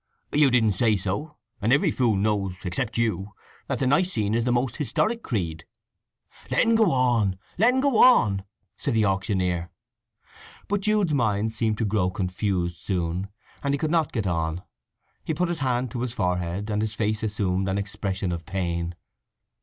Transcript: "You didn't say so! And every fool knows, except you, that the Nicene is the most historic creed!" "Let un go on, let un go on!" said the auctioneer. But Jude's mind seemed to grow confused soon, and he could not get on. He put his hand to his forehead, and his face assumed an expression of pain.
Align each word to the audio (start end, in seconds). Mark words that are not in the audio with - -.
"You 0.31 0.49
didn't 0.49 0.73
say 0.73 0.97
so! 0.97 1.35
And 1.61 1.71
every 1.71 1.91
fool 1.91 2.15
knows, 2.15 2.57
except 2.65 2.97
you, 2.97 3.33
that 3.67 3.77
the 3.77 3.85
Nicene 3.85 4.33
is 4.33 4.45
the 4.45 4.51
most 4.51 4.77
historic 4.77 5.21
creed!" 5.21 5.63
"Let 6.49 6.65
un 6.65 6.73
go 6.73 6.91
on, 6.91 7.37
let 7.59 7.71
un 7.71 7.81
go 7.81 8.01
on!" 8.03 8.43
said 8.77 8.95
the 8.95 9.05
auctioneer. 9.05 9.69
But 10.67 10.81
Jude's 10.81 11.13
mind 11.13 11.53
seemed 11.53 11.77
to 11.77 11.85
grow 11.85 12.09
confused 12.09 12.77
soon, 12.77 13.27
and 13.63 13.75
he 13.75 13.77
could 13.77 13.91
not 13.91 14.11
get 14.11 14.25
on. 14.25 14.63
He 15.23 15.35
put 15.35 15.49
his 15.49 15.59
hand 15.59 15.91
to 15.91 16.01
his 16.01 16.13
forehead, 16.13 16.71
and 16.71 16.81
his 16.81 16.95
face 16.95 17.21
assumed 17.21 17.69
an 17.69 17.77
expression 17.77 18.31
of 18.31 18.43
pain. 18.47 18.95